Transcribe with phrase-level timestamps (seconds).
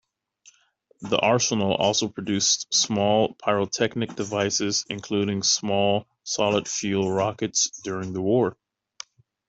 [1.01, 8.57] The arsenal also produced small pyrotechnic devices including small solid-fuel rockets during the war.